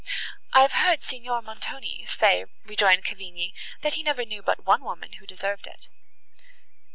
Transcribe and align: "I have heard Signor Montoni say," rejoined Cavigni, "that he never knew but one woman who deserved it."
"I 0.51 0.63
have 0.63 0.71
heard 0.71 1.01
Signor 1.03 1.43
Montoni 1.43 2.03
say," 2.07 2.45
rejoined 2.65 3.05
Cavigni, 3.05 3.53
"that 3.83 3.93
he 3.93 4.01
never 4.01 4.25
knew 4.25 4.41
but 4.41 4.65
one 4.65 4.83
woman 4.83 5.13
who 5.19 5.27
deserved 5.27 5.67
it." 5.67 5.89